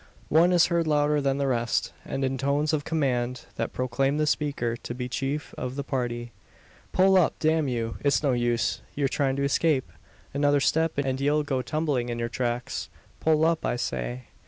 One 0.29 0.51
is 0.51 0.65
heard 0.65 0.87
louder 0.87 1.21
than 1.21 1.37
the 1.37 1.45
rest, 1.45 1.93
and 2.05 2.25
in 2.25 2.35
tones 2.35 2.73
of 2.73 2.83
command 2.83 3.45
that 3.57 3.71
proclaim 3.71 4.17
the 4.17 4.25
speaker 4.25 4.75
to 4.77 4.95
be 4.95 5.07
chief 5.07 5.53
of 5.59 5.75
the 5.75 5.83
party. 5.83 6.31
"Pull 6.91 7.17
up, 7.19 7.35
damn 7.37 7.67
you! 7.67 7.97
It's 8.03 8.23
no 8.23 8.31
use 8.33 8.81
your 8.95 9.07
trying 9.07 9.35
to 9.35 9.43
escape. 9.43 9.91
Another 10.33 10.59
step, 10.59 10.97
and 10.97 11.21
ye'll 11.21 11.43
go 11.43 11.61
tumbling 11.61 12.09
in 12.09 12.17
your 12.17 12.29
tracks. 12.29 12.89
Pull 13.19 13.45
up, 13.45 13.63
I 13.63 13.75
say!" 13.75 14.23